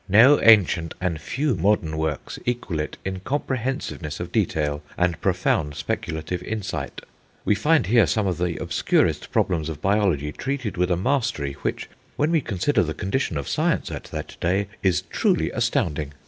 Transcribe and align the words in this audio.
"No 0.09 0.41
ancient 0.41 0.95
and 0.99 1.21
few 1.21 1.53
modern 1.55 1.95
works 1.95 2.39
equal 2.43 2.79
it 2.79 2.97
in 3.05 3.19
comprehensiveness 3.19 4.19
of 4.19 4.31
detail 4.31 4.81
and 4.97 5.21
profound 5.21 5.75
speculative 5.75 6.41
insight. 6.41 7.01
We 7.45 7.53
here 7.53 7.61
find 7.61 8.09
some 8.09 8.25
of 8.25 8.39
the 8.39 8.57
obscurest 8.59 9.29
problems 9.31 9.69
of 9.69 9.79
biology 9.79 10.31
treated 10.31 10.75
with 10.75 10.89
a 10.89 10.97
mastery 10.97 11.53
which, 11.61 11.87
when 12.15 12.31
we 12.31 12.41
consider 12.41 12.81
the 12.81 12.95
condition 12.95 13.37
of 13.37 13.47
science 13.47 13.91
at 13.91 14.05
that 14.05 14.37
day, 14.39 14.69
is 14.81 15.03
truly 15.11 15.51
astounding. 15.51 16.13